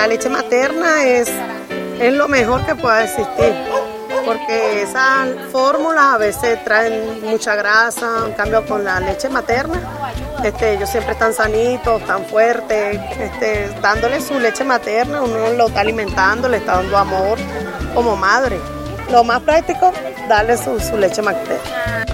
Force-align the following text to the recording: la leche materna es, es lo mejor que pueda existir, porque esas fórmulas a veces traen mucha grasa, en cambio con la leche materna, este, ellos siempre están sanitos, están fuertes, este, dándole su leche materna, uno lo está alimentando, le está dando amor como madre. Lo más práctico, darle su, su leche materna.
la 0.00 0.06
leche 0.06 0.30
materna 0.30 1.04
es, 1.04 1.30
es 2.00 2.12
lo 2.14 2.26
mejor 2.26 2.64
que 2.64 2.74
pueda 2.74 3.04
existir, 3.04 3.52
porque 4.24 4.80
esas 4.80 5.28
fórmulas 5.52 6.14
a 6.14 6.16
veces 6.16 6.64
traen 6.64 7.20
mucha 7.22 7.54
grasa, 7.54 8.08
en 8.24 8.32
cambio 8.32 8.64
con 8.64 8.82
la 8.82 8.98
leche 8.98 9.28
materna, 9.28 9.78
este, 10.42 10.72
ellos 10.72 10.88
siempre 10.88 11.12
están 11.12 11.34
sanitos, 11.34 12.00
están 12.00 12.24
fuertes, 12.24 12.98
este, 13.20 13.68
dándole 13.82 14.22
su 14.22 14.40
leche 14.40 14.64
materna, 14.64 15.20
uno 15.20 15.52
lo 15.52 15.66
está 15.68 15.80
alimentando, 15.80 16.48
le 16.48 16.56
está 16.56 16.76
dando 16.76 16.96
amor 16.96 17.36
como 17.94 18.16
madre. 18.16 18.58
Lo 19.12 19.22
más 19.22 19.40
práctico, 19.42 19.92
darle 20.30 20.56
su, 20.56 20.80
su 20.80 20.96
leche 20.96 21.20
materna. 21.20 22.06